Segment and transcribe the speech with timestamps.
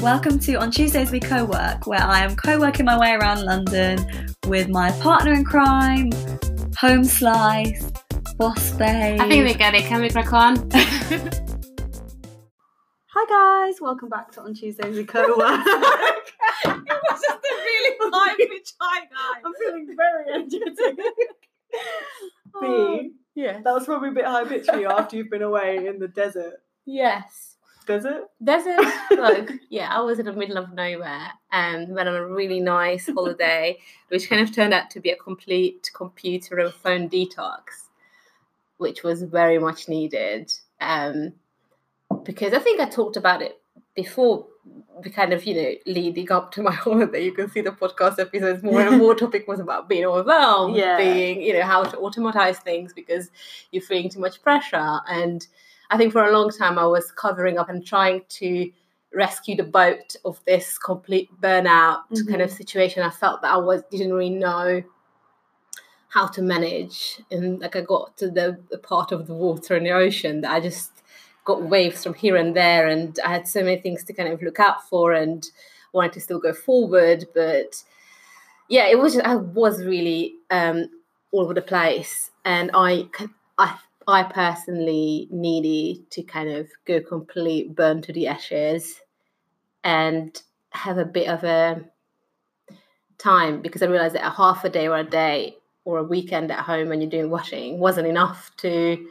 [0.00, 3.42] Welcome to On Tuesdays We Co work, where I am co working my way around
[3.44, 3.98] London
[4.46, 6.10] with my partner in crime,
[6.78, 7.90] Home Slice,
[8.36, 9.20] Boss Babe.
[9.20, 9.84] I think we get it.
[9.84, 10.70] Can we crack on?
[13.16, 15.38] Hi guys, welcome back to On Tuesdays We Co work.
[15.38, 15.40] it
[16.66, 19.42] was just a really high pitch hi guys.
[19.44, 20.98] I'm feeling very energetic.
[22.56, 23.60] Oh, B, yeah.
[23.64, 26.06] that was probably a bit high pitch for you after you've been away in the
[26.06, 26.62] desert.
[26.86, 27.53] Yes.
[27.86, 28.24] Desert?
[28.42, 28.80] Desert.
[29.10, 33.08] Look, yeah, I was in the middle of nowhere and went on a really nice
[33.12, 37.88] holiday, which kind of turned out to be a complete computer and phone detox,
[38.78, 40.52] which was very much needed.
[40.80, 41.34] Um,
[42.24, 43.60] because I think I talked about it
[43.94, 44.46] before
[45.02, 48.18] the kind of you know leading up to my holiday you can see the podcast
[48.18, 50.96] episodes more and more topic was about being overwhelmed Yeah.
[50.96, 53.30] being you know how to automatize things because
[53.70, 55.46] you're feeling too much pressure and
[55.94, 58.70] i think for a long time i was covering up and trying to
[59.14, 63.02] rescue the boat of this complete burnout kind of situation.
[63.02, 64.82] I felt that i was didn't really know
[66.08, 67.20] how to manage.
[67.30, 70.52] And like i got to the, the part of the water in the ocean that
[70.52, 70.90] i just
[71.44, 74.42] got waves from here and there and i had so many things to kind of
[74.42, 75.46] look out for and
[75.92, 77.24] wanted to still go forward.
[77.34, 77.82] But
[78.68, 80.88] yeah it was just, i was really um
[81.32, 82.30] all over the place.
[82.44, 83.08] And i
[83.58, 89.00] i i personally needed to kind of go complete burn to the ashes
[89.84, 91.84] and have a bit of a
[93.18, 96.50] time because i realized that a half a day or a day or a weekend
[96.50, 99.06] at home when you're doing washing wasn't enough to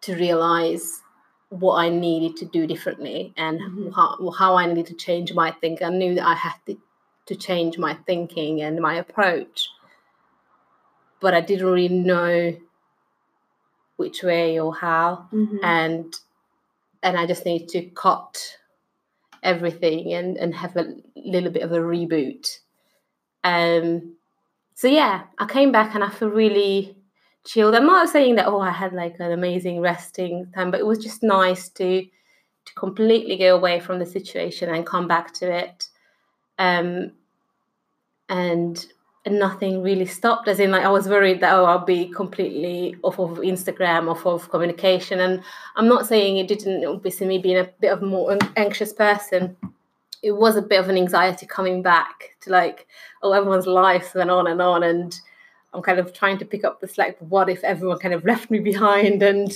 [0.00, 1.02] to realize
[1.50, 3.92] what I needed to do differently and Mhm.
[3.94, 5.86] how, how I needed to change my thinking.
[5.86, 6.76] I knew that I had to,
[7.26, 9.68] to change my thinking and my approach,
[11.20, 12.56] but I didn't really know
[13.98, 15.26] which way or how.
[15.32, 15.58] Mm-hmm.
[15.62, 16.14] And
[17.02, 18.56] and I just need to cut
[19.42, 22.58] everything and, and have a little bit of a reboot.
[23.44, 24.16] Um,
[24.74, 26.96] so yeah, I came back and I feel really
[27.44, 27.74] chilled.
[27.74, 30.98] I'm not saying that oh I had like an amazing resting time, but it was
[30.98, 35.88] just nice to to completely go away from the situation and come back to it.
[36.58, 37.12] Um
[38.28, 38.86] and and
[39.32, 40.48] nothing really stopped.
[40.48, 44.26] As in like I was worried that oh I'll be completely off of Instagram, off
[44.26, 45.20] of communication.
[45.20, 45.42] And
[45.76, 49.56] I'm not saying it didn't obviously me being a bit of a more anxious person.
[50.22, 52.86] It was a bit of an anxiety coming back to like,
[53.22, 55.18] oh everyone's lives went on and on and
[55.72, 57.16] I'm kind of trying to pick up the slack.
[57.20, 59.52] What if everyone kind of left me behind and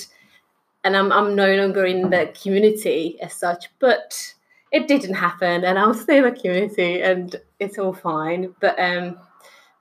[0.84, 3.70] and I'm I'm no longer in the community as such.
[3.78, 4.34] But
[4.70, 8.54] it didn't happen, and I'll stay in the community, and it's all fine.
[8.60, 9.18] But um,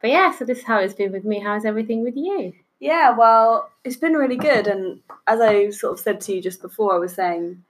[0.02, 1.40] but yeah, so this is how it's been with me.
[1.40, 2.54] How's everything with you?
[2.80, 4.68] Yeah, well, it's been really good.
[4.68, 7.64] And as I sort of said to you just before, I was saying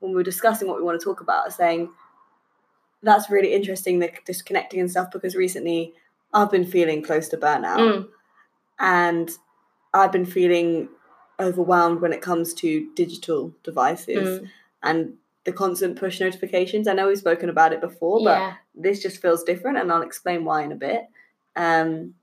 [0.00, 1.90] when we were discussing what we want to talk about, I was saying
[3.02, 5.94] that's really interesting, the disconnecting and stuff, because recently
[6.32, 8.08] I've been feeling close to burnout Mm,
[8.78, 9.30] and
[9.94, 10.88] I've been feeling
[11.40, 14.48] overwhelmed when it comes to digital devices mm,
[14.82, 15.14] and
[15.44, 16.88] the constant push notifications.
[16.88, 20.02] I know we've spoken about it before, but yeah, this just feels different and I'll
[20.02, 21.04] explain why in a bit.
[21.56, 22.14] Um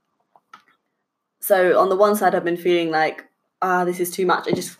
[1.39, 3.25] so on the one side I've been feeling like
[3.61, 4.47] ah this is too much.
[4.47, 4.77] I just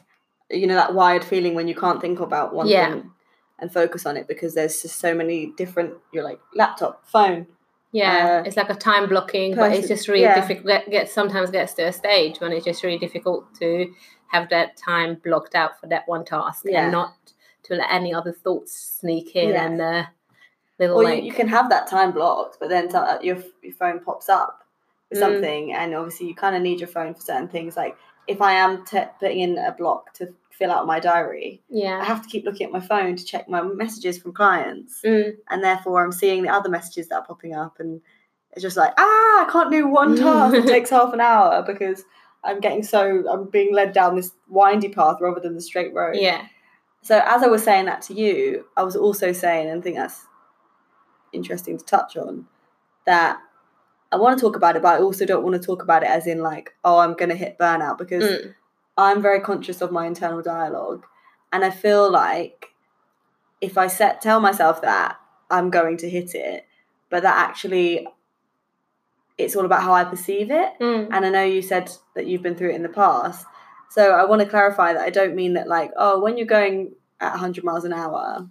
[0.49, 2.89] you know that wired feeling when you can't think about one Yeah.
[2.91, 3.11] thing
[3.59, 7.45] and focus on it because there's just so many different you're like laptop, phone.
[7.91, 8.39] yeah.
[8.41, 10.33] uh, it's like a time blocking, but it's just really yeah.
[10.35, 10.65] difficult.
[10.65, 13.93] Get, get sometimes gets to a stage when it's just really difficult to
[14.29, 16.83] have that time blocked out for that one task Yeah.
[16.83, 17.13] and not
[17.63, 19.65] to let any other thoughts sneak in Yeah.
[19.65, 20.03] and uh,
[20.81, 23.73] little Or like you, you can have that time blocked, but then so- your your
[23.73, 24.63] phone pops up
[25.09, 25.21] with Mm.
[25.21, 27.75] something, and obviously you kind of need your phone for certain things.
[27.77, 27.95] Like
[28.27, 32.03] if I am te- putting in a block to fill out my diary, yeah I
[32.05, 35.37] have to keep looking at my phone to check my messages from clients, Mm.
[35.49, 38.01] and therefore I'm seeing the other messages that are popping up, and
[38.51, 40.53] it's just like ah, I can't do one task.
[40.55, 42.03] it takes half an hour because
[42.43, 46.15] I'm getting so I'm being led down this windy path rather than the straight road.
[46.15, 46.41] Yeah.
[47.03, 49.95] So as I was saying that to you, I was also saying, and I think
[49.97, 50.25] that's
[51.33, 52.47] interesting to touch on,
[53.05, 53.39] that
[54.11, 56.09] I want to talk about it, but I also don't want to talk about it
[56.09, 58.55] as in like, oh, I'm going to hit burnout because Mm.
[58.97, 61.05] I'm very conscious of my internal dialogue,
[61.51, 62.67] and I feel like
[63.61, 65.17] if I set tell myself that
[65.49, 66.65] I'm going to hit it,
[67.09, 68.07] but that actually
[69.37, 70.73] it's all about how I perceive it.
[70.79, 71.07] Mm.
[71.11, 73.45] And I know you said that you've been through it in the past.
[73.89, 76.93] So I want to clarify that I don't mean that like, oh, when you're going
[77.19, 78.47] at 100 miles an hour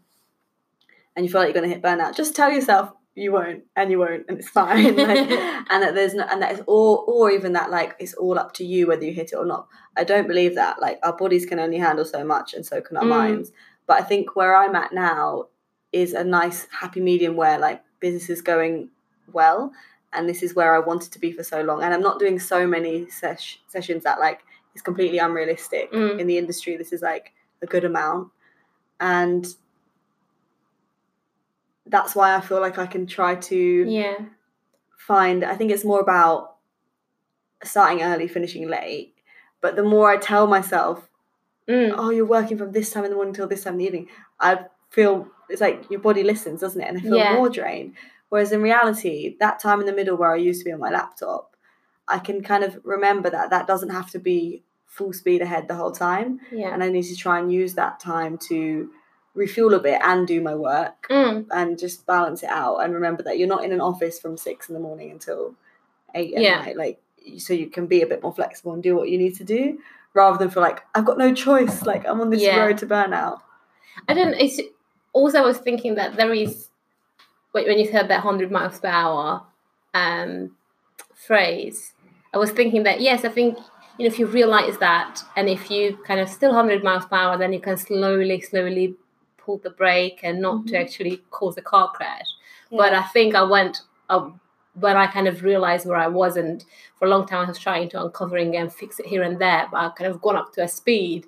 [1.20, 3.90] and you feel like you're going to hit burnout, just tell yourself you won't and
[3.90, 4.96] you won't and it's fine.
[4.96, 5.19] Like,
[5.70, 8.64] and that there's no, and it's all, or even that like it's all up to
[8.64, 9.67] you whether you hit it or not.
[9.96, 10.81] I don't believe that.
[10.81, 13.08] Like our bodies can only handle so much and so can our Mm.
[13.08, 13.52] minds.
[13.87, 15.49] But I think where I'm at now
[15.93, 18.88] is a nice happy medium where like business is going
[19.32, 19.72] well
[20.12, 21.82] and this is where I wanted to be for so long.
[21.82, 24.40] And I'm not doing so many ses- sessions that like
[24.75, 26.20] is completely unrealistic Mm.
[26.20, 26.76] in the industry.
[26.76, 28.28] This is like a good amount,
[29.00, 29.46] and
[31.90, 34.16] that's why I feel like I can try to Yeah.
[34.96, 35.44] find.
[35.44, 36.56] I think it's more about
[37.62, 39.14] starting early, finishing late.
[39.60, 41.08] But the more I tell myself,
[41.69, 41.94] Mm.
[41.96, 44.08] "Oh, you're working from this time in the morning till this time in the evening,"
[44.40, 46.88] I feel it's like your body listens, doesn't it?
[46.88, 47.34] And I feel Yeah.
[47.34, 47.94] more drained.
[48.28, 50.90] Whereas in reality, that time in the middle where I used to be on my
[50.90, 51.56] laptop,
[52.08, 55.75] I can kind of remember that that doesn't have to be full speed ahead the
[55.75, 56.40] whole time.
[56.50, 56.72] Yeah.
[56.72, 58.90] And I need to try and use that time to
[59.35, 61.47] refuel a bit and do my work Mm.
[61.53, 64.69] and just balance it out and remember that you're not in an office from six
[64.69, 65.55] in the morning until
[66.15, 66.61] eight at Yeah.
[66.62, 66.77] night.
[66.77, 67.00] Like
[67.38, 69.79] so you can be a bit more flexible and do what you need to do
[70.15, 71.85] rather than feel like I've got no choice.
[71.87, 72.59] Like I'm on this Yeah.
[72.65, 73.41] road to burnout.
[74.09, 74.35] I don't.
[74.35, 74.61] It's
[75.12, 76.69] also I was thinking that there is
[77.53, 79.43] when you said that hundred miles per hour
[79.94, 80.56] um,
[81.15, 81.93] phrase.
[82.32, 83.59] I was thinking that yes, I think
[83.99, 87.17] you know if you realize that, and if you kind of still hundred miles per
[87.17, 88.94] hour, then you can slowly, slowly
[89.44, 90.81] pull the brake and not to Mhm.
[90.82, 92.26] actually cause a car crash.
[92.70, 94.31] But I think I went uh,
[94.75, 96.64] when I kind of realized where I wasn't
[96.98, 97.44] for a long time.
[97.44, 100.20] I was trying to uncovering and fix it here and there, but I kind of
[100.20, 101.26] gone up to a speed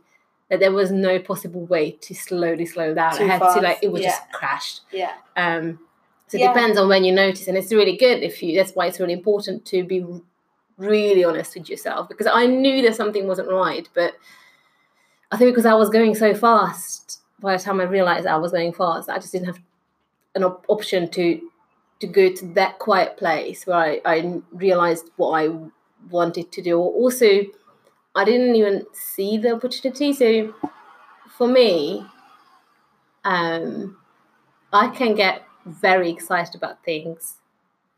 [0.48, 3.16] that there was no possible way to slowly slow down.
[3.16, 4.10] Too I had fast, to like it was yeah.
[4.10, 4.80] just crashed.
[4.92, 5.12] yeah.
[5.36, 5.78] Um,
[6.28, 6.52] so it Yeah.
[6.52, 8.56] depends on when you notice, and it's really good if you.
[8.56, 10.04] That's why it's really important to be
[10.78, 14.14] really honest with yourself because I knew that something wasn't right, but
[15.30, 18.52] I think because I was going so fast, by the time I realized I was
[18.52, 19.60] going fast, I just didn't have
[20.34, 21.40] an op- option to
[22.00, 25.54] to go to that quiet place where I, I realized what I
[26.10, 26.78] wanted to do.
[26.80, 27.42] Also,
[28.16, 30.12] I didn't even see the opportunity.
[30.12, 30.54] So
[31.38, 32.04] for me,
[33.24, 33.96] um,
[34.72, 37.36] I can get very excited about things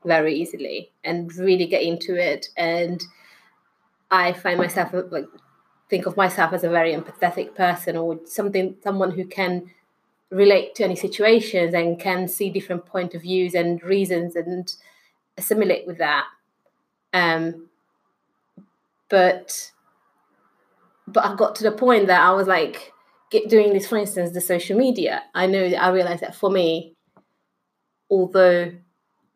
[0.05, 2.49] very easily and really get into it.
[2.56, 3.02] And
[4.11, 5.26] I find myself like
[5.94, 9.70] think of myself as a very empathetic person or something someone who can
[10.31, 14.75] relate to any situations and can see different point of views and reasons and
[15.38, 16.25] assimilate with that.
[17.12, 17.69] Um,
[19.08, 19.70] but
[21.06, 22.93] but I got to the point that I was like
[23.31, 25.23] get, doing this, for instance, the social media.
[25.32, 26.96] I know I realized that for me,
[28.11, 28.73] although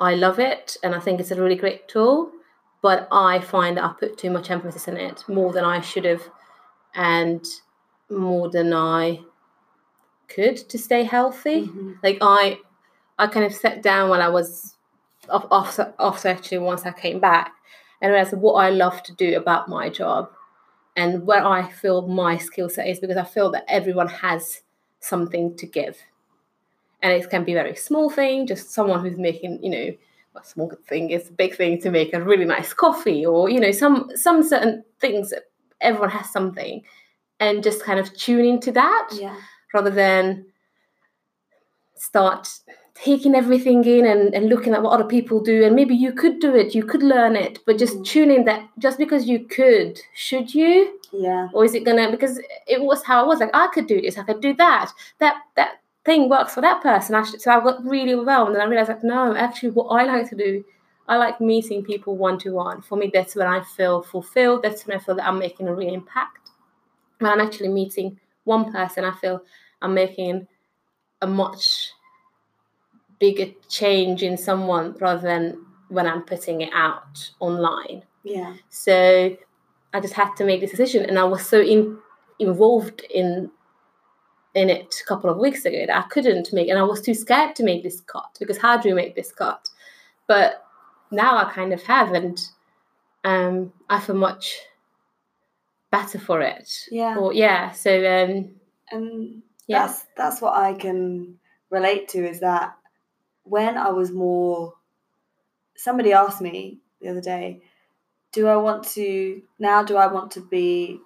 [0.01, 2.33] I love it and I think it's a really great tool,
[2.83, 6.05] but I find that I put too much emphasis in it more than I should
[6.05, 6.23] have
[6.99, 7.47] and
[8.11, 9.21] more than I
[10.29, 11.63] could to stay healthy.
[11.67, 11.99] Mhm.
[12.03, 12.59] Like I,
[13.19, 14.77] I kind of sat down when I was
[15.31, 17.53] off, off, after actually once I came back
[18.01, 20.31] and I realized what I love to do about my job
[20.97, 24.63] and where I feel my skill set is because I feel that everyone has
[25.01, 25.97] something to give.
[27.01, 29.97] And it can be a very small thing, just someone who's making, you know,
[30.35, 33.61] a small thing is a big thing to make a really nice coffee or, you
[33.61, 35.45] know, some some certain things that
[35.81, 36.83] everyone has something
[37.41, 39.37] and just kind of tune into that Yeah.
[39.75, 40.47] rather than
[41.95, 42.49] start
[42.95, 46.41] taking everything in and, and looking at what other people do and maybe you could
[46.41, 48.05] do it you could learn it but just Mm.
[48.07, 51.49] tune in that just because you could should you Yeah.
[51.53, 54.19] or is it gonna because it was how i was like i could do this
[54.19, 54.91] i could do that
[55.21, 58.67] that that thing works for that person actually so i got really overwhelmed and i
[58.67, 60.65] realized like no actually what i like to do
[61.09, 64.87] i like meeting people one to one for me that's when i feel fulfilled that's
[64.87, 66.51] when i feel that i'm making a real impact
[67.19, 69.43] when i'm actually meeting one person i feel
[69.83, 70.47] i'm making
[71.23, 71.91] a much
[73.19, 78.55] bigger change in someone rather than when i'm putting it out online Yeah.
[78.69, 79.37] so
[79.95, 81.97] I just had to make this decision, and I was so in,
[82.39, 83.51] involved in
[84.55, 87.15] in it a couple of weeks ago that I couldn't make, and I was too
[87.15, 89.67] scared to make this cut because how do you make this cut?
[90.27, 90.63] But
[91.11, 92.41] now I kind of have, and
[93.25, 94.59] um, I feel much
[95.91, 96.71] better for it.
[96.91, 97.17] Yeah.
[97.17, 98.51] Or yeah, so um,
[98.91, 101.39] And yeah, that's that's what I can
[101.71, 102.77] relate to is that
[103.45, 104.75] when I was more
[105.77, 107.63] somebody asked me the other day,
[108.33, 111.01] do I want to now do I want to be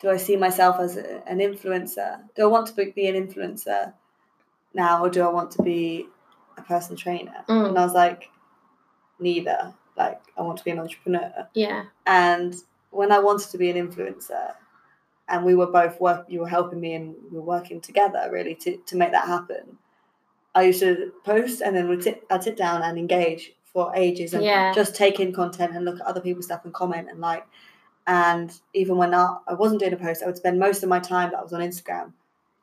[0.00, 2.20] do I see myself as a, an influencer?
[2.34, 3.92] Do I want to be, be an influencer
[4.74, 6.08] now or do I want to be
[6.56, 7.44] a personal trainer?
[7.48, 7.68] Mm.
[7.68, 8.30] And I was like
[9.22, 9.74] neither.
[9.96, 11.48] Like I want to be an entrepreneur.
[11.54, 12.54] yeah, And
[12.90, 14.54] when I wanted to be an influencer,
[15.28, 18.54] and we were both work, you were helping me, and we were working together really
[18.56, 19.78] to, to make that happen.
[20.54, 24.34] I used to post, and then we'd sit, I'd sit down and engage for ages,
[24.34, 24.72] and Yeah.
[24.74, 27.46] just take in content and look at other people's stuff and comment and like.
[28.06, 30.98] And even when I, I wasn't doing a post, I would spend most of my
[30.98, 32.12] time that I was on Instagram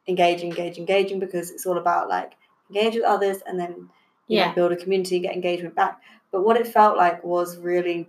[0.07, 2.33] engaging, engaging, engaging because it's all about like
[2.69, 3.89] engage with others and then
[4.27, 4.53] you know, Yeah.
[4.53, 6.01] build a community, get engagement back.
[6.31, 8.07] But what it felt like was really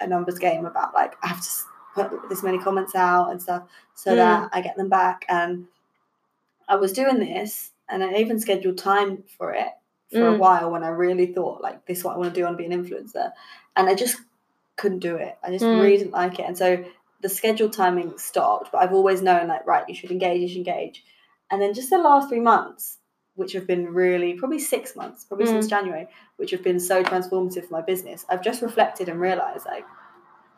[0.00, 1.50] a numbers game about like I have to
[1.94, 3.64] put this many comments out and stuff
[3.94, 4.16] so Mm.
[4.16, 5.24] that I get them back.
[5.28, 5.66] And
[6.68, 9.68] I was doing this, and I even scheduled time for it
[10.10, 10.38] for a Mm.
[10.38, 12.44] while when I really thought like this is what I want to do.
[12.44, 13.32] I want to be an influencer,
[13.76, 14.20] and I just
[14.76, 15.36] couldn't do it.
[15.42, 15.80] I just Mm.
[15.80, 16.84] really didn't like it, and so
[17.20, 18.70] the scheduled timing stopped.
[18.70, 21.04] But I've always known like right, you should engage, you should engage,
[21.50, 22.98] and then just the last three months,
[23.38, 25.50] which have been really probably six months, probably Mm.
[25.50, 28.26] since January, which have been so transformative for my business.
[28.28, 29.84] I've just reflected and realized like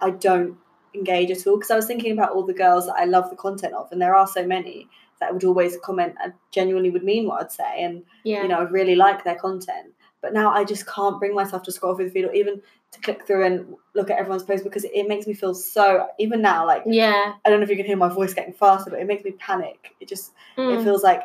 [0.00, 0.56] I don't
[0.94, 3.36] engage at all because I was thinking about all the girls that I love the
[3.36, 4.88] content of, and there are so many
[5.20, 8.42] that would always comment and genuinely would mean what I'd say, and Yeah.
[8.42, 9.92] you know, I really like their content.
[10.22, 12.60] But now I just can't bring myself to scroll through the feed or even
[12.92, 16.08] to click through and look at everyone's post because it makes me feel so.
[16.18, 17.34] Even now, like yeah.
[17.44, 19.30] I don't know if you can hear my voice getting faster, but it makes me
[19.32, 19.94] panic.
[20.00, 20.82] It just it Mm.
[20.84, 21.22] feels like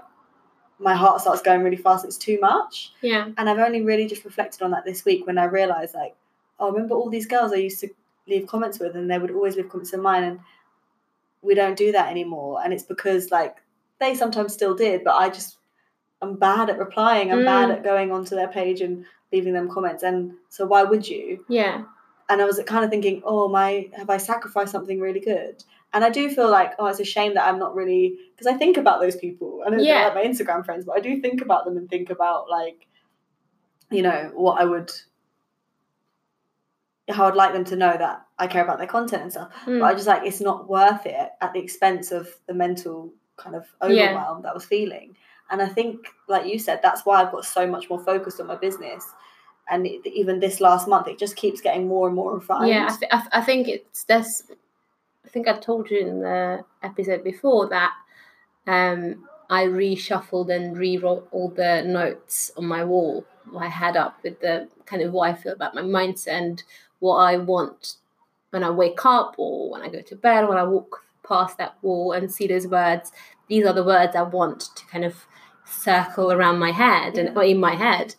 [0.80, 2.06] my heart starts going really fast.
[2.06, 3.30] It's too much, yeah.
[3.38, 6.16] and I've only really just reflected on that this week when I realised like,
[6.60, 7.90] oh, remember all these girls I used to
[8.28, 10.40] leave comments with, and they would always leave comments in mine, and
[11.42, 12.62] we don't do that anymore.
[12.64, 13.58] And it's because like
[14.00, 15.58] they sometimes still did, but I just
[16.22, 17.32] I'm bad at replying.
[17.32, 17.74] I'm bad Mm.
[17.74, 20.02] at going onto their page and leaving them comments.
[20.04, 21.46] And so why would you?
[21.50, 21.84] Yeah.
[22.30, 25.64] And I was kind of thinking, oh my, have I sacrificed something really good?
[25.96, 28.58] And I do feel like, oh, it's a shame that I'm not really because I
[28.58, 29.64] think about those people.
[29.66, 30.04] I know they're Yeah.
[30.06, 32.86] like my Instagram friends, but I do think about them and think about like,
[33.90, 34.92] you know, what I would,
[37.10, 39.52] how I'd like them to know that I care about their content and stuff.
[39.66, 39.80] Mm.
[39.80, 43.56] But I just like it's not worth it at the expense of the mental kind
[43.56, 44.10] of Yeah.
[44.10, 45.16] overwhelm that I was feeling.
[45.52, 48.48] And I think, like you said, that's why I've got so much more focused on
[48.48, 49.06] my business.
[49.70, 52.68] And it, even this last month, it just keeps getting more and more refined.
[52.70, 54.44] Yeah, I, th- I, th- I think it's this.
[55.26, 57.92] I think I told you in the episode before that
[58.68, 63.26] um, I reshuffled and rewrote all the notes on my wall.
[63.58, 66.64] I had up with the kind of what I feel about my mindset and
[67.00, 67.96] what I want
[68.52, 71.58] when I wake up or when I go to bed, or when I walk past
[71.58, 73.12] that wall and see those words.
[73.48, 75.26] These are the words I want to kind of
[75.66, 78.16] circle around my head and or in my head.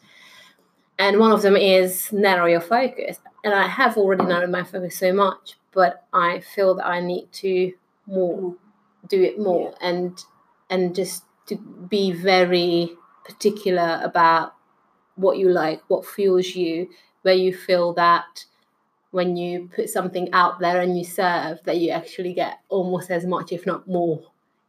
[0.99, 3.19] And one of them is narrow your focus.
[3.45, 7.27] And I have already narrowed my focus so much, but I feel that I need
[7.45, 7.73] to
[8.07, 8.57] more More.
[9.15, 10.13] do it more and
[10.71, 14.55] and just to be very particular about
[15.15, 16.89] what you like, what fuels you,
[17.23, 18.47] where you feel that
[19.13, 23.25] when you put something out there and you serve that you actually get almost as
[23.25, 24.21] much if not more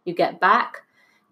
[0.05, 0.83] you get back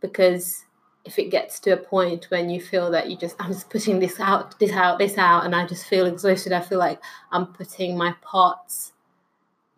[0.01, 0.65] because
[1.05, 3.99] if it gets to a point when you feel that you just I'm just putting
[3.99, 6.99] this out, this out, this out, and I just feel exhausted, I feel like
[7.31, 8.91] I'm putting my parts,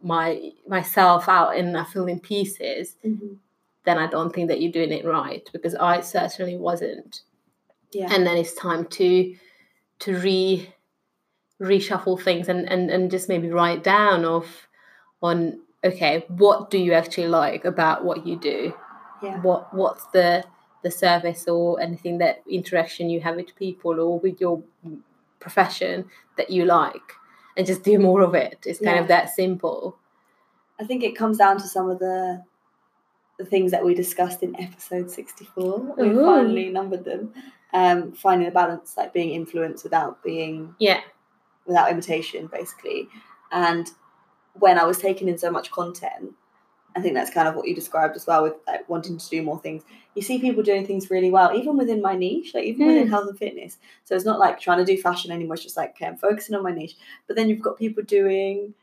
[0.02, 3.38] my myself out and I feel in pieces, Mhm.
[3.86, 7.22] then I don't think that you're doing it right because I certainly wasn't.
[7.92, 8.14] Yeah.
[8.14, 9.36] And then it's time to
[10.00, 10.70] to re
[11.60, 14.68] reshuffle things and, and, and just maybe write down of
[15.24, 18.74] on okay, what do you actually like about what you do?
[19.24, 19.42] yeah.
[19.42, 20.44] what what's the
[20.84, 24.62] the service or anything that interaction you have with people or with your
[25.40, 26.06] profession
[26.38, 27.14] that you like
[27.58, 29.02] and just do more of it it's kind Yeah.
[29.02, 29.98] of that simple
[30.80, 32.44] I think it comes down to some of the
[33.40, 35.80] the things that we discussed in episode 64.
[35.98, 36.26] We Ooh.
[36.26, 37.34] finally numbered them.
[37.74, 41.02] Um, finding the balance, like being influenced without being yeah
[41.66, 43.10] without imitation, basically.
[43.52, 43.90] And
[44.54, 46.34] when I was taking in so much content,
[46.98, 49.42] I think that's kind of what you described as well with like wanting to do
[49.44, 49.84] more things.
[50.16, 53.10] You see people doing things really well, even within my niche, like even within Mm.
[53.12, 53.78] health and fitness.
[54.06, 55.54] So it's not like trying to do fashion anymore.
[55.56, 56.96] It's just like okay, I'm focusing on my niche.
[57.28, 58.74] But then you've got people doing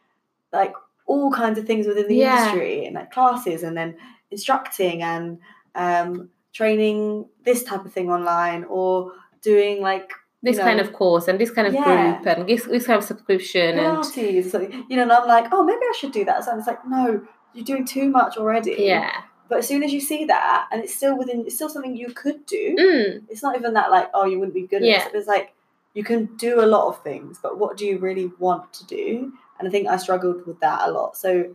[0.52, 0.74] like
[1.06, 2.36] all kinds of things within the Yeah.
[2.38, 3.96] industry and like classes and then
[4.30, 5.38] instructing and
[5.74, 11.26] um, training this type of thing online or doing like this you kind of course
[11.28, 11.84] and this kind of Yeah.
[12.22, 14.04] group and this, this kind of subscription and
[14.50, 16.44] so, you know, and I'm like, oh, maybe I should do that.
[16.44, 18.76] So it's like, no, you're doing too much already.
[18.78, 21.96] yeah But as soon as you see that, and it's still within, it's still something
[21.96, 22.76] you could do.
[22.78, 25.06] mm, It's not even that like, oh, you wouldn't be good at Yeah.
[25.06, 25.14] it.
[25.14, 25.52] It's like
[25.94, 29.32] you can do a lot of things, but what do you really want to do?
[29.58, 31.16] And I think I struggled with that a lot.
[31.16, 31.54] So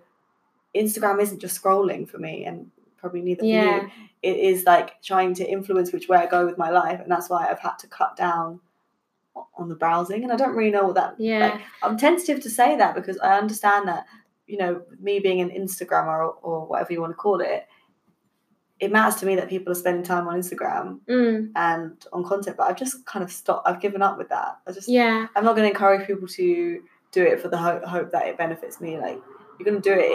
[0.76, 3.90] Instagram isn't just scrolling for me, and probably neither for yeah you.
[4.22, 7.30] It is like trying to influence which way I go with my life, and that's
[7.30, 8.60] why I've had to cut down
[9.58, 10.24] on the browsing.
[10.24, 13.18] And I don't really know what that yeah like, I'm tentative to say that because
[13.20, 14.06] I understand that,
[14.50, 17.68] you know, me being an Instagrammer or, or whatever you want to call it,
[18.80, 22.58] it matters to me that people are spending time on Instagram mm, and on content,
[22.58, 23.68] but I've just kind of stopped.
[23.68, 24.60] I've given up with that.
[24.68, 27.84] I just, yeah I'm not going to encourage people to do it for the hope,
[27.84, 28.98] hope that it benefits me.
[28.98, 29.22] Like,
[29.60, 30.14] you're gonna do it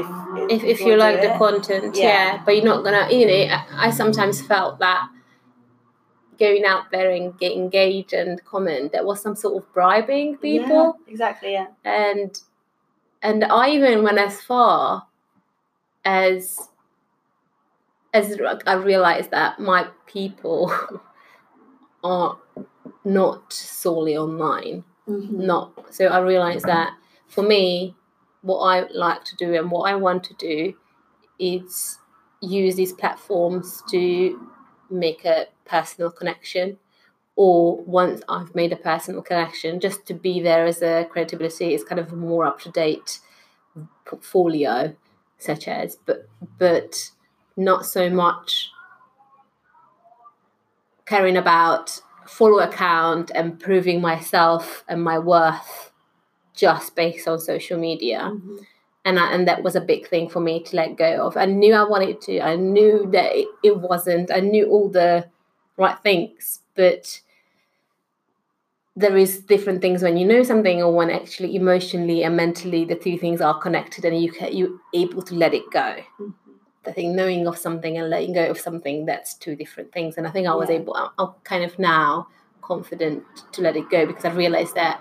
[0.51, 1.39] if if, if you like the it.
[1.39, 2.05] content Yeah.
[2.05, 2.43] yeah.
[2.47, 5.11] but you're not gonna you know I, I sometimes felt that
[6.39, 10.97] going out there and get engaged and comment there was some sort of bribing people
[11.07, 11.53] Yeah, exactly.
[11.53, 11.67] Yeah.
[11.85, 12.41] and
[13.25, 15.09] and I even went as far
[16.05, 16.69] as
[18.15, 20.73] as I realized that my people
[22.05, 22.39] are
[23.05, 25.31] not solely online Mhm.
[25.33, 26.95] not so i realized that
[27.29, 27.95] for me
[28.43, 30.75] what i like to do and what i want to do
[31.39, 31.99] is
[32.41, 34.51] use these platforms to
[34.91, 36.79] make a personal connection
[37.37, 41.85] or once i've made a personal connection just to be there as a credibility is
[41.85, 43.19] kind of a more up to date
[44.05, 44.95] portfolio
[45.39, 47.11] such as but but
[47.57, 48.71] not so much
[51.07, 55.93] caring about follow account and proving myself and my worth
[56.55, 58.31] just based on social media.
[58.33, 58.67] Mhm.
[59.07, 61.37] and I, and that was a big thing for me to let go of.
[61.37, 62.41] I knew i wanted to.
[62.41, 64.31] I knew that it wasn't.
[64.33, 65.27] I knew all the
[65.77, 67.21] right things but
[68.97, 72.95] there is different things when you know something or when actually emotionally and mentally the
[72.95, 76.35] two things are connected and you can you're able to let it go Mhm.
[76.87, 80.19] I think knowing of something and letting go of something that's two different things.
[80.19, 80.77] And I think I was Yeah.
[80.77, 82.29] able, I'm, I'm kind of now
[82.61, 85.01] confident to let it go because I realized that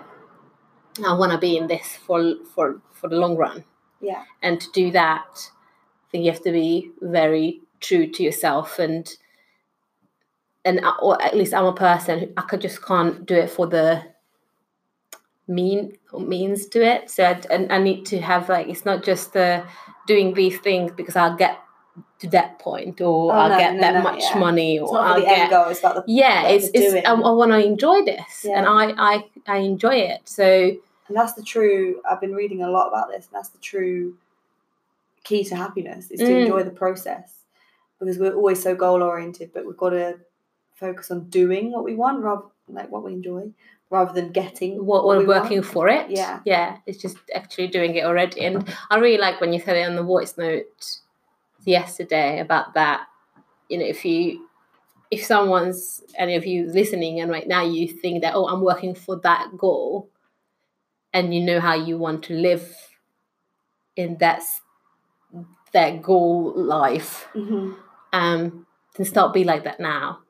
[1.06, 3.64] I want to be in this for for for the long run.
[4.00, 4.24] Yeah.
[4.42, 5.50] And to do that,
[6.06, 9.06] I think you have to be very true to yourself and
[10.64, 13.50] and I- or at least I'm a person who I could just can't do it
[13.50, 14.02] for the
[15.46, 17.10] mean means to it.
[17.10, 19.64] So I, and I need to have like it's not just the
[20.06, 21.58] doing these things because I'll get
[22.20, 24.38] to that point or Oh, I'll no, get no, that no, much yeah.
[24.38, 25.66] money or I'll get goal.
[25.68, 27.06] It's the yeah it's it's doing.
[27.06, 30.72] I, I want to enjoy this and I, I I enjoy it so
[31.08, 32.00] and that's the true.
[32.10, 33.26] I've been reading a lot about this.
[33.26, 34.16] And that's the true
[35.22, 36.42] key to happiness is to Mm.
[36.42, 37.42] enjoy the process
[38.00, 40.18] because we're always so goal oriented, but we've got to
[40.74, 43.52] focus on doing what we want, rather like what we enjoy,
[43.90, 45.72] rather than getting what we're we working want.
[45.72, 46.40] for it Yeah.
[46.44, 49.88] yeah it's just actually doing it already and I really like when you said it
[49.88, 50.86] on the voice note
[51.64, 53.06] yesterday about that
[53.68, 54.48] you know if you
[55.10, 58.94] if someone's any of you listening and right now you think that oh i'm working
[58.94, 60.08] for that goal
[61.12, 62.66] and you know how you want to live
[63.96, 64.42] in that
[65.72, 67.76] that goal life Mhm.
[68.12, 70.20] um then start be like that now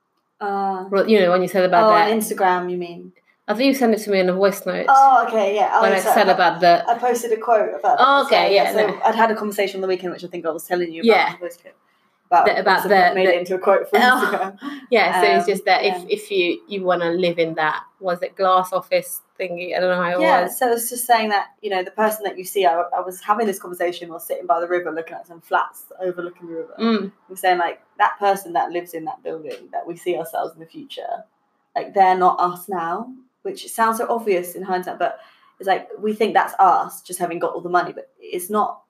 [0.40, 3.12] Uh, well you know when you said about oh, that on Instagram, you mean?
[3.47, 5.70] i think you sent it to me in a voice note Oh, okay, yeah.
[5.75, 7.97] Oh, when i so said about the I posted a quote about.
[8.01, 9.01] Oh, okay, yeah, So no.
[9.05, 11.16] I'd had a conversation on the weekend, which I think I was telling you about.
[11.16, 11.33] Yeah.
[11.33, 11.77] the voice clip,
[12.26, 14.56] About, The- about the- made the- it into a quote from Oh,
[14.90, 15.98] yeah so it's Um, just that yeah.
[16.02, 19.80] if if you you want to live in that was it glass office thingy i
[19.80, 22.24] don't know how it Yeah, was so it's just saying that you know the person
[22.24, 22.64] that you see.
[22.66, 25.92] I, I was having this conversation while sitting by the river, looking at some flats
[26.00, 26.74] overlooking the river.
[26.78, 30.54] mm, We're saying like that person that lives in that building that we see ourselves
[30.54, 31.24] in the future,
[31.76, 33.12] like they're not us now.
[33.42, 35.18] Which sounds so obvious in hindsight, but
[35.60, 38.82] it's like we think that's us just having got all the money, but it's not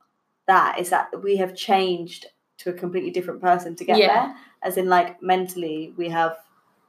[0.47, 0.79] that.
[0.79, 2.27] It's that we have changed
[2.59, 4.07] to a completely different person to get Yeah.
[4.27, 4.37] there.
[4.63, 6.37] As in, like mentally, we have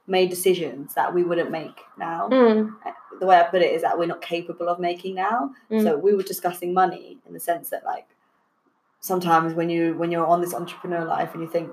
[0.06, 2.28] made decisions that we wouldn't make now.
[2.30, 2.72] mm,
[3.18, 5.50] The way I put it is that we're not capable of making now.
[5.70, 5.82] Mm.
[5.82, 8.06] So we were discussing money in the sense that like
[9.00, 11.70] sometimes when you when you're on this entrepreneur life and you think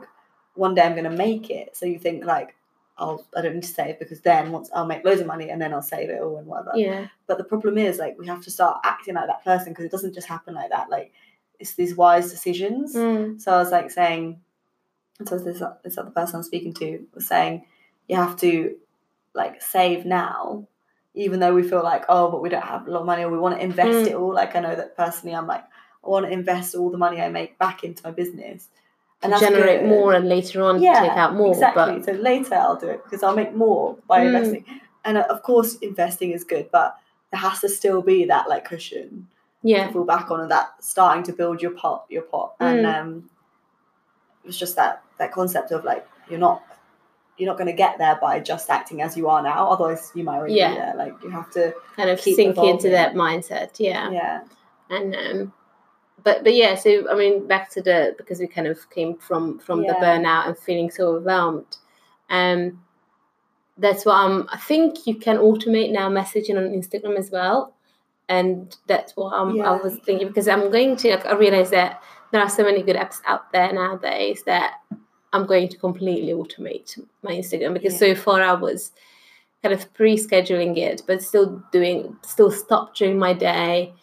[0.56, 2.56] one day I'm going to make it, so you think like
[2.98, 5.62] I'll I don't need to save because then once I'll make loads of money and
[5.62, 6.72] then I'll save it all and whatever.
[6.76, 9.86] yeah But the problem is like we have to start acting like that person because
[9.86, 10.90] it doesn't just happen like that.
[10.90, 11.12] Like
[11.60, 12.96] it's these wise decisions.
[12.96, 14.42] mm, So I was like saying,
[15.26, 17.66] so this this other person I'm speaking to was saying,
[18.08, 18.76] you have to
[19.34, 20.68] like save now,
[21.16, 23.30] even though we feel like oh, but we don't have a lot of money or
[23.32, 24.08] we want to invest Mm.
[24.08, 24.34] it all.
[24.34, 25.64] Like I know that personally, I'm like
[26.06, 28.68] I want to invest all the money I make back into my business,
[29.22, 29.88] that's generate good.
[29.90, 32.00] more and later on Yeah, take out more Exactly.
[32.00, 34.28] but So later I'll do it because I'll make more by Mm.
[34.28, 34.66] investing.
[35.06, 36.98] And uh, of course, investing is good, but
[37.32, 39.28] there has to still be that like cushion
[39.64, 39.92] yeah.
[39.92, 42.54] fall back on and that starting to build your pot your pot.
[42.60, 43.00] And Mm.
[43.02, 43.30] um
[44.44, 46.62] it was just that that concept of like you're not
[47.38, 50.24] you're not going to get there by just acting as you are now otherwise you
[50.24, 50.70] might already Yeah.
[50.72, 50.96] be there.
[50.96, 54.12] Like you have to kind of sink into that mindset yeah.
[54.12, 54.42] Yeah.
[54.90, 55.54] And um
[56.24, 59.60] but but yeah so i mean back to the because we kind of came from
[59.60, 61.78] from the burnout and feeling so overwhelmed
[62.30, 62.80] um
[63.78, 67.74] that's what i'm i think you can automate now messaging on instagram as well
[68.30, 71.70] and that's what I'm, Yeah, i was thinking because i'm going to like, i realize
[71.72, 74.76] that there are so many good apps out there nowadays that
[75.34, 78.92] i'm going to completely automate my instagram because so far i was
[79.62, 83.94] kind of pre-scheduling it but still doing still stop during my day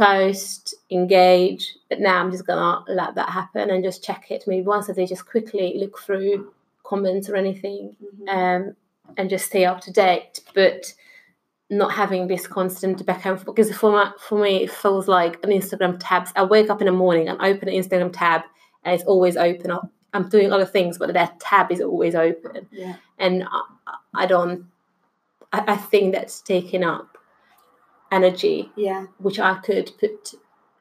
[0.00, 1.76] post, engage.
[1.90, 4.94] But now I'm just gonna let that happen and just check it maybe once a
[4.94, 6.52] day, just quickly look through
[6.84, 8.28] comments or anything, Mhm.
[8.28, 8.76] um,
[9.18, 10.40] and just stay up to date.
[10.54, 10.94] But
[11.70, 15.42] not having this constant back and forth because for my, for me it feels like
[15.44, 16.32] an Instagram tabs.
[16.36, 18.42] I wake up in the morning and open an Instagram tab
[18.84, 19.70] and it's always open.
[19.70, 19.88] up.
[20.12, 22.96] I'm doing other things, but that tab is always open, yeah.
[23.18, 24.66] and I, I don't.
[25.52, 27.16] I, I think that's taking up
[28.10, 29.06] energy, Yeah.
[29.18, 30.34] which I could put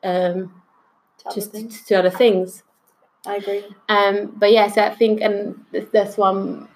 [0.03, 0.51] um,
[1.19, 1.83] to other just things.
[1.83, 2.63] to other things.
[3.27, 3.65] I agree.
[3.87, 6.67] Um, but yes, I think, and that's one.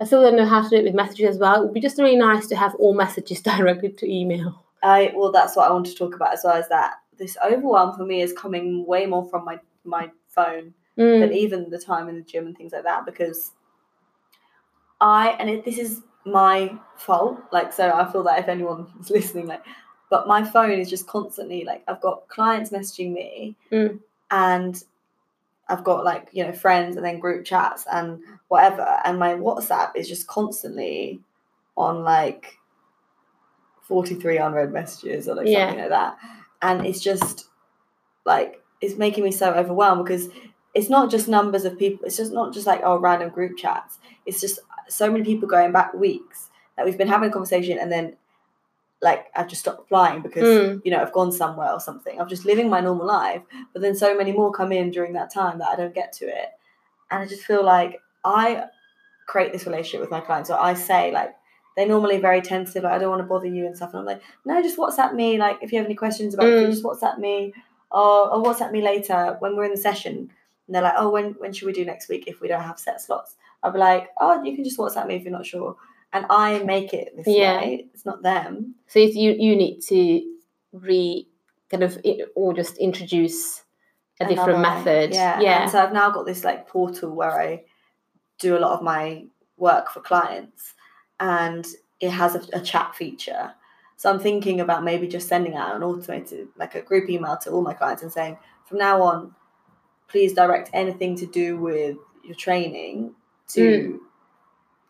[0.00, 1.60] I still don't know how to do it with messages as well.
[1.60, 4.64] It would be just really nice to have all messages directed to email.
[4.82, 6.56] I well, that's what I want to talk about as well.
[6.56, 11.20] Is that this overwhelm for me is coming way more from my my phone Mm,
[11.20, 13.50] than even the time in the gym and things like that because
[15.00, 17.38] I and it, this is my fault.
[17.52, 19.62] Like, so I feel that if anyone is listening, like,
[20.10, 24.00] but my phone is just constantly like I've got clients messaging me, Mm.
[24.30, 24.82] and
[25.68, 29.96] I've got like you know friends and then group chats and whatever, and my WhatsApp
[29.96, 31.20] is just constantly
[31.76, 32.58] on like
[33.82, 35.66] forty three unread messages or like Yeah.
[35.68, 36.16] something like that,
[36.62, 37.46] and it's just
[38.24, 40.28] like it's making me so overwhelmed because
[40.74, 43.98] it's not just numbers of people it's just not just like oh random group chats
[44.26, 47.90] it's just so many people going back weeks that we've been having a conversation and
[47.90, 48.14] then
[49.02, 50.80] like i've just stopped replying because Mm.
[50.84, 53.94] you know i've gone somewhere or something i'm just living my normal life but then
[53.94, 56.48] so many more come in during that time that i don't get to it
[57.10, 58.64] and i just feel like i
[59.26, 61.34] create this relationship with my clients or i say like
[61.76, 64.06] they're normally very tentative like i don't want to bother you and stuff and i'm
[64.06, 66.62] like no just whatsapp me like if you have any questions about Mm.
[66.62, 67.52] it just whatsapp me
[67.90, 70.14] or, or WhatsApp me later when we're in the session.
[70.66, 72.80] And they're like, oh, when, when should we do next week if we don't have
[72.80, 73.36] set slots?
[73.62, 75.76] I'll be like, oh, you can just WhatsApp me if you're not sure.
[76.12, 77.60] And I make it this Yeah.
[77.60, 77.88] way.
[77.92, 78.74] It's not them.
[78.86, 80.22] So it's, you you need to
[80.72, 81.28] re
[81.70, 81.98] kind of
[82.34, 83.62] or just introduce
[84.20, 85.14] a different Another- method.
[85.14, 85.40] Yeah.
[85.40, 85.62] yeah.
[85.62, 87.64] And so I've now got this like portal where I
[88.38, 90.74] do a lot of my work for clients
[91.20, 91.66] and
[92.00, 93.52] it has a, a chat feature.
[93.96, 97.50] So I'm thinking about maybe just sending out an automated, like a group email to
[97.50, 99.34] all my clients and saying, from now on,
[100.08, 103.14] please direct anything to do with your training
[103.48, 103.96] to hmm.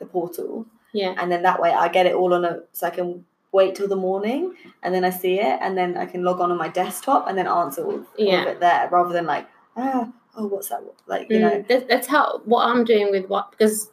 [0.00, 0.66] the portal.
[1.00, 1.12] Yeah.
[1.18, 3.88] And then that way I get it all on a, so I can wait till
[3.94, 6.68] the morning and then I see it and then I can log on on my
[6.68, 8.42] desktop and then answer all, all Yeah.
[8.42, 10.82] of it there rather than like, ah, oh, what's that?
[11.06, 13.90] Like, you know, Mm, that, that's how what I'm doing with what because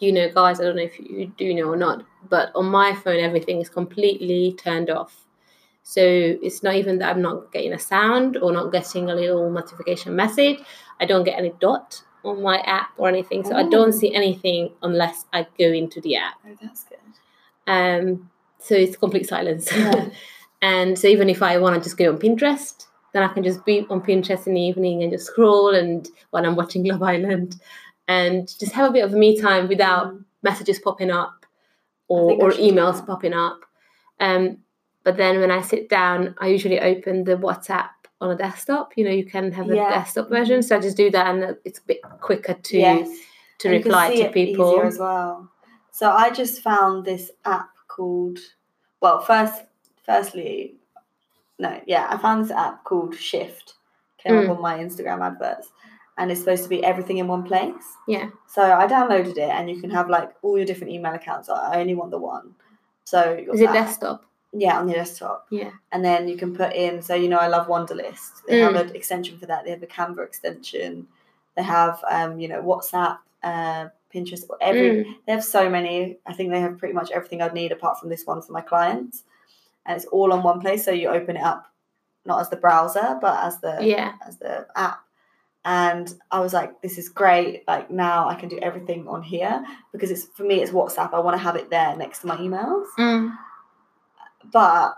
[0.00, 2.90] you know, guys, I don't know if you do know or not, but on my
[3.02, 5.12] phone everything is completely turned off.
[5.82, 6.02] So
[6.46, 10.14] it's not even that I'm not getting a sound or not getting a little notification
[10.14, 10.58] message.
[11.00, 13.44] I don't get any dot on my app or anything.
[13.44, 13.70] So I Oh.
[13.70, 16.34] don't see anything unless I go into the app.
[16.46, 16.98] oh, that's good.
[17.66, 19.70] Um, so it's complete silence.
[19.76, 20.10] Yeah.
[20.62, 23.64] and so even if I want to just go on Pinterest, then I can just
[23.64, 27.56] be on Pinterest in the evening and just scroll and while I'm watching Love Island
[28.08, 30.24] and just have a bit of me time without Mm.
[30.42, 31.46] messages popping up
[32.08, 33.60] or, or emails popping up.
[34.20, 34.58] Um,
[35.04, 38.96] but then when I sit down, I usually open the WhatsApp on a desktop.
[38.96, 39.90] You know, you can have a Yeah.
[39.90, 40.62] desktop version.
[40.62, 43.08] So I just do that and it's a bit quicker to yes.
[43.58, 44.70] to And reply to people.
[44.72, 45.48] easier as well.
[45.90, 48.38] So I just found this app called
[49.00, 49.62] well, first
[50.04, 50.74] firstly,
[51.58, 53.74] no, yeah, I found this app called Shift.
[54.18, 54.44] Came Mm.
[54.50, 55.70] up on my Instagram adverts.
[56.16, 57.94] And it's supposed to be everything in one place.
[58.08, 58.30] Yeah.
[58.48, 61.48] So I downloaded it and you can have like all your different email accounts.
[61.48, 62.56] I only want the one.
[63.04, 63.72] So Is it that.
[63.74, 64.24] desktop?
[64.52, 65.46] Yeah, on your desktop.
[65.50, 65.70] Yeah.
[65.92, 68.42] And then you can put in, so you know, I love Wunderlist.
[68.46, 68.90] They have Mm.
[68.90, 69.64] an extension for that.
[69.64, 71.06] They have a Canva extension.
[71.56, 75.04] They have, um, you know, WhatsApp, uh, Pinterest, every.
[75.04, 75.14] Mm.
[75.26, 76.18] They have so many.
[76.26, 78.62] I think they have pretty much everything I'd need apart from this one for my
[78.62, 79.24] clients,
[79.84, 80.84] and it's all on one place.
[80.84, 81.66] So you open it up,
[82.24, 84.12] not as the browser, but as the Yeah.
[84.26, 85.00] as the app.
[85.64, 87.64] And I was like, this is great.
[87.68, 91.12] Like now I can do everything on here because it's for me it's WhatsApp.
[91.12, 92.86] I want to have it there next to my emails.
[92.98, 93.36] Mm.
[94.52, 94.96] But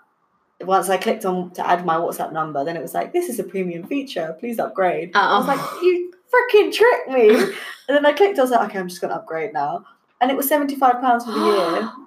[0.60, 3.38] once I clicked on to add my WhatsApp number, then it was like, this is
[3.38, 4.36] a premium feature.
[4.38, 5.12] Please upgrade.
[5.14, 5.18] Oh.
[5.20, 7.30] I was like, you freaking tricked me.
[7.88, 9.84] and then I clicked, I was like, okay, I'm just going to upgrade now.
[10.20, 11.92] And it was £75 for the year.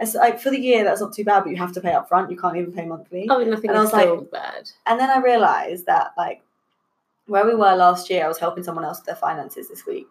[0.00, 2.08] It's like for the year, that's not too bad, but you have to pay up
[2.08, 2.28] front.
[2.28, 3.28] You can't even pay monthly.
[3.30, 4.68] Oh, nothing And I is was so like- bad.
[4.86, 6.42] And then I realised that, like,
[7.26, 10.08] where we were last year, I was helping someone else with their finances this week.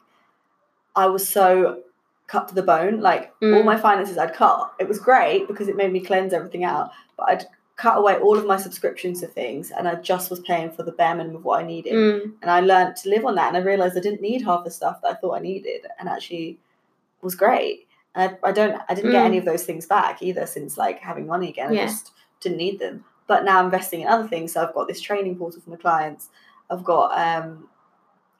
[0.95, 1.81] I was so
[2.33, 2.95] cut to the bone.
[3.09, 3.65] Like, all Mm.
[3.73, 4.59] my finances I'd cut.
[4.81, 6.87] It was great because it made me cleanse everything out.
[7.17, 7.43] But I'd
[7.83, 10.91] cut away all of my subscriptions to things and I just was paying for the
[10.99, 11.93] bare minimum of what I needed.
[11.93, 12.21] Mm.
[12.41, 13.47] And I learned to live on that.
[13.49, 16.07] And I realised I didn't need half the stuff that I thought I needed and
[16.09, 16.49] actually
[17.21, 17.87] was great.
[18.15, 19.31] And I, I don't, I didn't get Mm.
[19.31, 21.69] any of those things back either since like having money again.
[21.71, 22.95] I just didn't need them.
[23.25, 24.51] but now I'm investing in other things.
[24.53, 26.23] So I've got this training portal for my clients.
[26.71, 27.47] I've got um,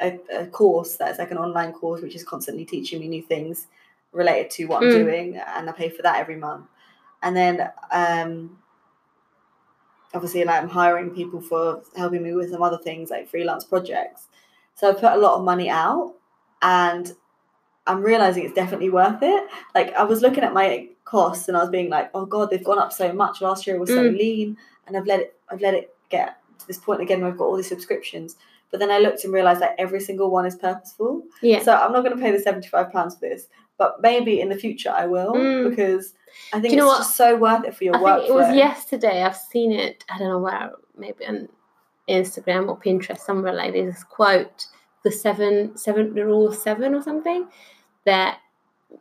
[0.01, 0.09] a,
[0.41, 3.67] a course that's like an online course which is constantly teaching me new things
[4.13, 4.91] related to what I'm Mm.
[4.91, 6.65] doing, and I pay for that every month.
[7.21, 8.57] And then um,
[10.13, 14.27] obviously, like I'm hiring people for helping me with some other things like freelance projects.
[14.75, 16.15] So I put a lot of money out,
[16.61, 17.11] and
[17.87, 19.47] I'm realizing it's definitely worth it.
[19.75, 22.63] Like I was looking at my costs, and I was being like, "Oh God, they've
[22.63, 23.41] gone up so much.
[23.41, 24.17] Last year was so Mm.
[24.17, 27.37] lean, and I've let it, I've let it get to this point again where I've
[27.37, 28.37] got all these subscriptions."
[28.73, 31.21] But then I looked and realized that every single one is purposeful.
[31.43, 31.61] Yeah.
[31.61, 34.55] So I'm not going to pay the seventy-five pounds for this, but maybe in the
[34.57, 35.69] future I will Mm.
[35.69, 36.15] because
[36.51, 37.07] I think you know it's what?
[37.15, 38.17] so worth it for your I work.
[38.21, 39.21] think it was yesterday.
[39.21, 40.03] I've seen it.
[40.09, 40.71] I don't know where.
[40.97, 41.49] Maybe on
[42.09, 44.65] Instagram or Pinterest somewhere like this quote:
[45.03, 47.47] the seven, seven, the rule of seven or something.
[48.05, 48.39] That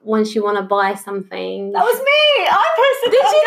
[0.03, 2.47] once you want to buy something, That was me.
[2.51, 3.11] I posted.
[3.11, 3.35] did that.
[3.35, 3.43] you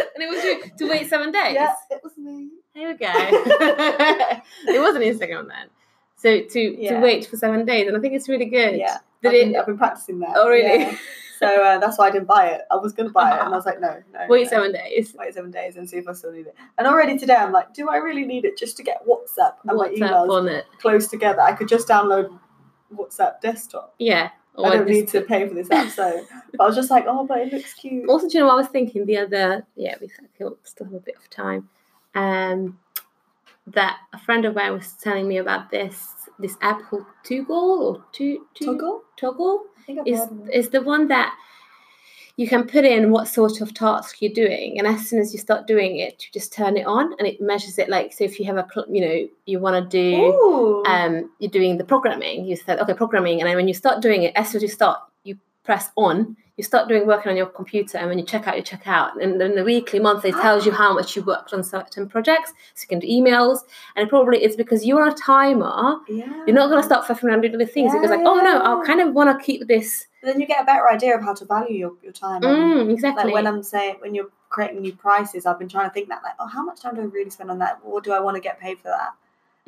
[0.00, 0.10] that?
[0.14, 1.54] and it was you to wait seven days.
[1.54, 2.49] Yeah, it was me.
[2.74, 2.96] We go.
[2.98, 5.68] it wasn't Instagram then.
[6.16, 6.94] So to Yeah.
[6.94, 8.76] to wait for seven days, and I think it's really good.
[8.76, 8.98] Yeah.
[9.22, 10.32] Did I've, it been, I've been practicing that.
[10.36, 10.84] Oh, really?
[10.84, 10.96] Yeah.
[11.40, 12.60] So uh, that's why I didn't buy it.
[12.70, 14.26] I was going to buy it, and I was like, no, no.
[14.28, 14.50] wait no.
[14.50, 15.14] seven days?
[15.18, 16.54] Wait seven days and see if I still need it.
[16.76, 19.78] And already today, I'm like, do I really need it just to get WhatsApp and
[19.78, 20.66] my emails it?
[20.78, 21.40] close together?
[21.40, 22.38] I could just download
[22.94, 23.94] WhatsApp desktop.
[23.98, 24.30] Yeah.
[24.58, 25.88] I don't need to pay for this app.
[25.90, 28.06] So, but I was just like, oh, but it looks cute.
[28.06, 29.66] Also, do you know what I was thinking the other?
[29.76, 30.10] Yeah, we
[30.64, 31.70] still have a bit of time.
[32.14, 32.78] Um,
[33.66, 38.04] that a friend of mine was telling me about this this app called Toggl or
[38.12, 39.00] Tu Tu- Toggl?
[39.20, 39.60] Toggl
[40.06, 40.54] is heard of it.
[40.54, 41.34] is the one that
[42.36, 45.38] you can put in what sort of task you're doing, and as soon as you
[45.38, 47.90] start doing it, you just turn it on, and it measures it.
[47.90, 50.84] Like, so if you have a, you know, you want to do Ooh.
[50.86, 52.46] um, you're doing the programming.
[52.46, 54.68] You said, okay, programming, and then when you start doing it, as soon as you
[54.68, 56.36] start, you press on.
[56.60, 59.18] You start doing working on your computer, and when you check out, you check out.
[59.22, 62.52] And then the weekly, monthly tells you how much you worked on certain projects.
[62.74, 63.60] So you can do emails,
[63.96, 65.96] and probably it's because you're on a timer.
[66.06, 66.44] yeah.
[66.46, 68.82] You're not going to start fucking around doing other things because, like, Yeah, oh no.
[68.82, 70.06] I kind of want to keep this.
[70.22, 72.42] Then you get a better idea of how to value your, your time.
[72.42, 73.24] Mm, exactly.
[73.24, 76.22] Like when I'm saying when you're creating new prices, I've been trying to think that
[76.22, 77.82] like, oh, how much time do I really spend on that?
[77.82, 79.14] What do I want to get paid for that?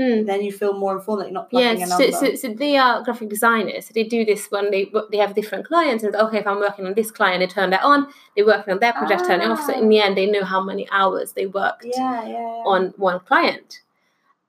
[0.01, 0.27] Mm.
[0.27, 3.03] Then you feel more informed that you're not plucking Yeah, so, so, so they are
[3.03, 3.87] graphic designers.
[3.87, 6.03] So they do this when they they have different clients.
[6.03, 8.09] And okay, if I'm working on this client, they turn that on.
[8.35, 9.63] They're working on their project, turn it off.
[9.67, 13.21] So in the end, they know how many hours they worked yeah, yeah, on one
[13.21, 13.81] client.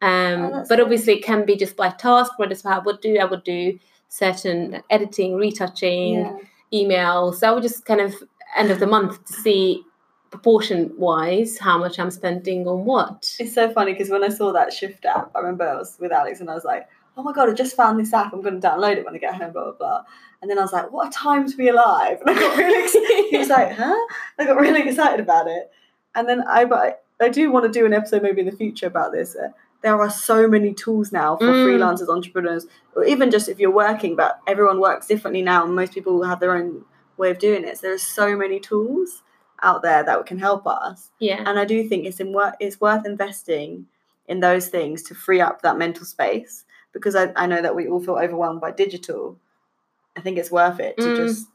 [0.02, 2.40] Um, Oh, but obviously, it can be just by task.
[2.40, 6.40] Where this I would do, I would do certain editing, retouching,
[6.74, 7.36] emails.
[7.36, 8.16] So I would just kind of
[8.56, 9.84] end of the month to see
[10.34, 13.36] proportion wise how much I'm spending on what.
[13.40, 16.12] It's so funny because when I saw that Shift app, I remember I was with
[16.12, 18.34] Alex and I was like, oh my god, I just found this app.
[18.34, 20.04] I'm going to download it when I get home, blah, blah, blah.
[20.42, 22.18] And then I was like, what a time to be alive.
[22.26, 23.26] And I got really excited.
[23.30, 24.08] he was like, huh?
[24.40, 25.72] I got really excited about it.
[26.16, 28.88] And then I, but I do want to do an episode maybe in the future
[28.88, 29.36] about this.
[29.36, 29.50] Uh,
[29.84, 31.66] there are so many tools now for Mm.
[31.68, 32.66] freelancers, entrepreneurs,
[32.96, 35.64] or even just if you're working, but everyone works differently now.
[35.64, 36.86] And most people have their own
[37.18, 37.78] way of doing it.
[37.78, 39.22] So there are so many tools
[39.64, 41.44] out there that can help us Yeah.
[41.46, 43.88] and I do think it's in it's worth investing
[44.28, 47.88] in those things to free up that mental space because I, I know that we
[47.88, 49.38] all feel overwhelmed by digital.
[50.16, 51.16] I think it's worth it to Mm.
[51.18, 51.48] just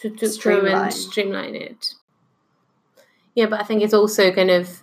[0.00, 0.30] to, to Streamline.
[0.30, 0.84] streamline.
[0.84, 1.94] and streamline it.
[3.34, 4.82] Yeah, but I think it's also kind of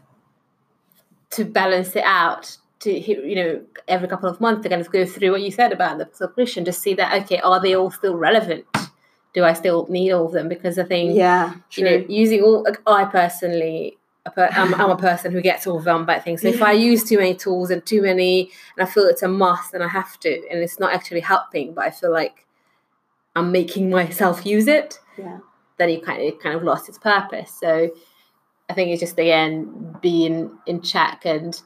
[1.32, 2.58] to balance it out.
[2.82, 5.72] To you know, every couple of months to kind of go through what you said
[5.72, 8.66] about the subscription to see that okay, are they all still relevant?
[9.34, 10.50] Do I still need all of them?
[10.50, 12.64] Because I think yeah, you know, using all.
[12.64, 13.98] like, I personally,
[14.36, 16.42] I'm, I'm a person who gets overwhelmed by things.
[16.42, 19.28] So if I use too many tools and too many, and I feel it's a
[19.28, 22.46] must, and I have to, and it's not actually helping, but I feel like
[23.36, 25.40] I'm making myself use it yeah,
[25.78, 27.52] then you kind of it kind of lost its purpose.
[27.60, 27.90] So
[28.70, 31.60] I think it's just again being in check and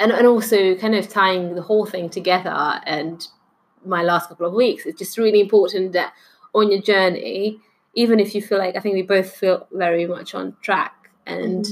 [0.00, 2.80] and and also kind of tying the whole thing together.
[2.86, 3.26] And
[3.84, 6.12] my last couple of weeks, it's just really important that
[6.54, 7.60] on your journey,
[7.94, 11.66] even if you feel like I think we both feel very much on track and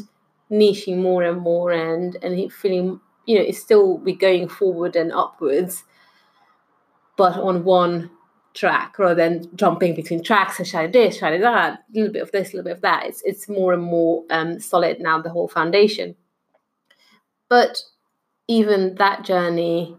[0.50, 5.12] niching more and more and and feeling you know it's still we going forward and
[5.12, 5.84] upwards,
[7.16, 8.10] but on one
[8.52, 12.32] track rather than jumping between tracks and trying this, trying that, a little bit of
[12.32, 13.06] this, a little bit of that.
[13.06, 16.16] It's it's more and more um, solid now, the whole foundation.
[17.48, 17.82] But
[18.48, 19.96] even that journey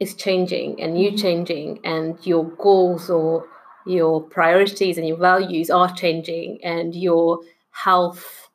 [0.00, 1.18] is changing and you Mhm.
[1.22, 3.46] changing and your goals or
[3.86, 8.48] your priorities and your values are changing and your health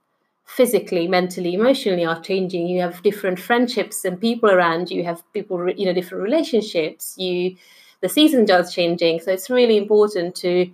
[0.46, 2.68] physically mentally emotionally are changing.
[2.68, 5.04] You have different friendships and people around you.
[5.04, 7.16] Have people you know different relationships.
[7.18, 7.56] You
[8.02, 9.20] the season just changing.
[9.22, 10.70] So it's really important to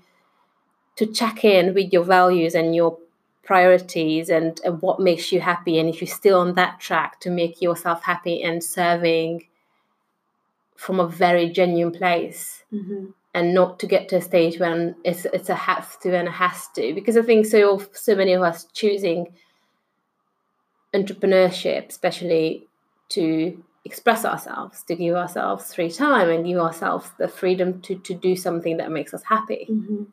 [0.98, 2.98] to check in with your values and your
[3.44, 5.80] priorities and, and what makes you happy.
[5.80, 9.46] And if you're still on that track to make yourself happy and serving
[10.84, 13.06] from a very genuine place Mm-hmm.
[13.34, 16.32] and not to get to a stage when it's it's a have to and a
[16.32, 17.64] has to because I think so
[17.94, 19.20] so many of us choosing
[20.94, 22.68] entrepreneurship especially
[23.10, 28.14] to express ourselves to give ourselves free time and give ourselves the freedom to to
[28.14, 30.04] do something that makes us happy Mm-hmm.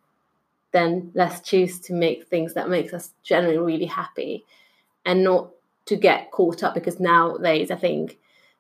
[0.72, 4.44] then let's choose to make things that makes us generally really happy
[5.04, 5.50] and not
[5.87, 8.18] to get caught up because nowadays I think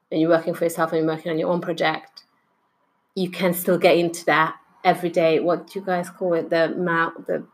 [0.08, 2.24] when you're working for yourself and you're working on your own project,
[3.14, 5.40] you can still get into that every day.
[5.40, 6.50] What do you guys call it?
[6.50, 7.44] The mount the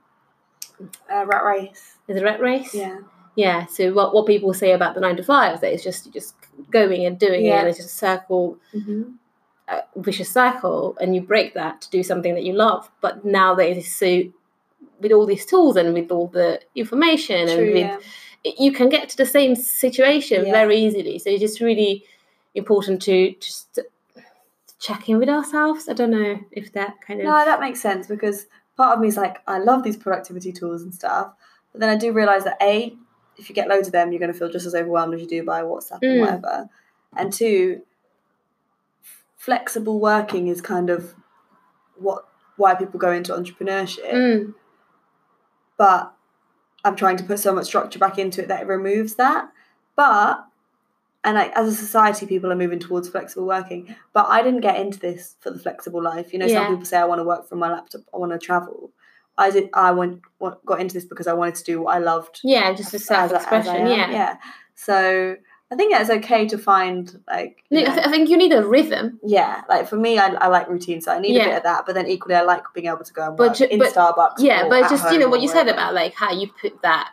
[1.12, 1.96] Uh, rat race.
[2.08, 2.74] is it rat race?
[2.74, 2.98] Yeah.
[3.36, 3.66] Yeah.
[3.66, 6.34] So what, what people say about the nine to five that it's just just
[6.70, 9.02] going and doing it and it's just a circle Mm-hmm.
[9.68, 12.90] a vicious cycle and you break that to do something that you love.
[13.00, 14.22] But nowadays it's so
[15.00, 17.98] with all these tools and with all the information and with Yeah.
[18.64, 20.52] you can get to the same situation Yeah.
[20.52, 21.18] very easily.
[21.18, 22.04] So you just really
[22.54, 23.78] important to just
[24.78, 25.88] check in with ourselves.
[25.88, 29.08] I don't know if that kind of No, that makes sense because part of me
[29.08, 31.32] is like, I love these productivity tools and stuff,
[31.72, 32.94] but then I do realize that a,
[33.36, 35.26] if you get loads of them, you're going to feel just as overwhelmed as you
[35.26, 36.10] do by WhatsApp Mm.
[36.12, 36.68] and whatever.
[37.16, 37.82] And two,
[39.36, 41.14] flexible working is kind of
[41.96, 44.12] what why people go into entrepreneurship.
[44.12, 44.54] Mm,
[45.76, 46.12] But
[46.84, 49.48] I'm trying to put so much structure back into it that it removes that.
[49.96, 50.44] But
[51.24, 53.94] and like as a society, people are moving towards flexible working.
[54.12, 56.32] But I didn't get into this for the flexible life.
[56.32, 56.58] You know, Yeah.
[56.64, 58.92] some people say I want to work from my laptop, I want to travel.
[59.36, 59.68] I did.
[59.74, 60.20] I went,
[60.64, 62.40] got into this because I wanted to do what I loved.
[62.44, 63.86] yeah, just a as I- as I self-expression.
[63.88, 64.10] yeah.
[64.10, 64.36] yeah.
[64.76, 65.36] So
[65.72, 68.64] I think it's okay to find like No, I, th- I think you need a
[68.64, 69.18] rhythm.
[69.24, 71.84] yeah, like for me, I, I like routine, so I need a bit of that.
[71.86, 74.34] But then equally, I like being able to go and work ju- in but- Starbucks.
[74.38, 77.10] Yeah, but just you know what you said about like how you put that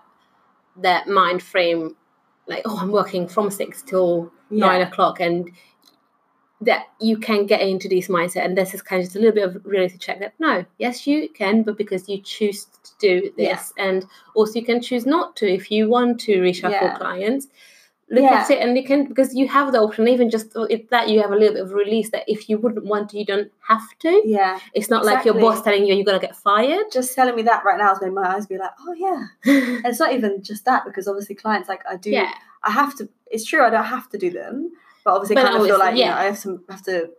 [0.78, 1.96] that mind frame,
[2.52, 4.68] like oh, I'm working from six till Yeah.
[4.68, 5.50] nine o'clock, and
[6.64, 9.34] that you can get into this mindset, and this is kind of just a little
[9.34, 13.32] bit of reality check that no, yes, you can, but because you choose to do
[13.38, 16.98] this, and also you can choose not to if you want to reshuffle Yeah.
[16.98, 17.48] clients.
[18.14, 18.42] Look Yeah.
[18.44, 20.08] at it, and you can because you have the option.
[20.10, 22.86] Even just it, that you have a little bit of release that if you wouldn't
[22.86, 24.22] want to, you don't have to.
[24.26, 26.86] Yeah, It's not like your boss telling you you're gonna get fired.
[26.92, 29.28] just telling me that right now has made my eyes be like, oh yeah.
[29.46, 32.12] And it's not even just that because obviously clients like I do.
[32.12, 33.08] yeah, I have to.
[33.28, 33.64] It's true.
[33.64, 34.72] I don't have to do them,
[35.06, 37.10] but obviously, But kind of feel like you know I have to have to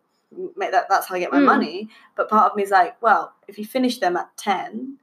[0.56, 0.86] make that.
[0.90, 1.44] That's how I get my Mm.
[1.46, 1.88] money.
[2.16, 4.98] But part of me is like, well, if you finish them at ten,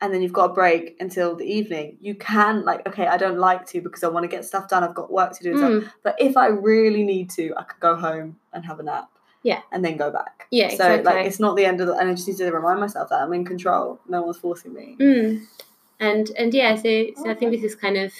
[0.00, 3.38] and then you've got a break until the evening, you can like, okay, I don't
[3.38, 4.82] like to because I want to get stuff done.
[4.82, 5.70] I've got work to do and stuff.
[5.72, 9.10] Mm, But if I really need to, I could go home and have a nap.
[9.42, 9.60] Yeah.
[9.72, 10.46] And then go back.
[10.50, 11.02] yeah, So exactly.
[11.04, 13.20] like it's not the end of the and I just need to remind myself that
[13.22, 14.00] I'm in control.
[14.08, 14.96] No one's forcing me.
[14.98, 15.46] Mm.
[15.98, 18.12] And and yeah, so, so I think this is kind of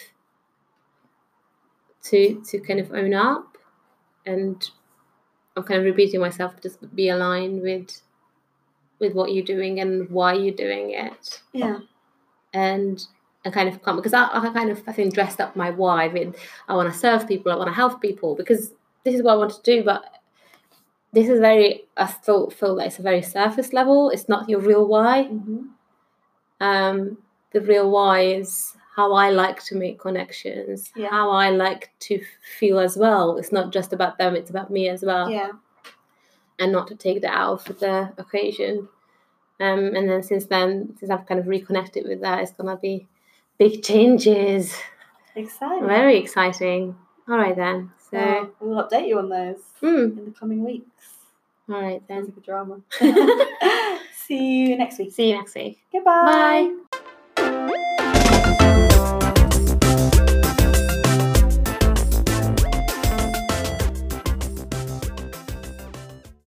[2.04, 3.56] to to kind of own up,
[4.26, 4.70] and
[5.56, 8.02] I'm kind of repeating myself, just be aligned with
[9.00, 11.78] with what you're doing and why you're doing it, Yeah.
[12.52, 13.04] and
[13.44, 16.04] and kind of come because I, I kind of I think dressed up my why
[16.04, 16.34] I mean,
[16.68, 18.72] I want to serve people, I want to help people because
[19.04, 20.04] this is what I want to do, but
[21.12, 24.10] this is very I still feel like it's a very surface level.
[24.10, 25.24] It's not your real why.
[25.24, 25.62] Mm-hmm.
[26.60, 27.18] um,
[27.52, 31.08] the real why is how I like to make connections, Yeah.
[31.10, 32.20] how I like to
[32.58, 33.38] feel as well.
[33.38, 35.30] It's not just about them, it's about me as well.
[35.30, 35.52] Yeah.
[36.60, 38.88] And not to take that out of the occasion.
[39.58, 43.06] Um, and then since then, since I've kind of reconnected with that, it's gonna be
[43.58, 44.74] big changes.
[45.34, 45.86] Exciting.
[45.86, 46.96] Very exciting.
[47.28, 47.90] All right then.
[48.10, 51.14] So, we'll update you on those mm, in the coming weeks.
[51.68, 52.34] all right Sounds then.
[52.34, 52.80] like a drama.
[54.26, 55.12] See you next week.
[55.12, 55.78] See you next week.
[55.92, 56.70] Goodbye.
[56.72, 56.89] Bye.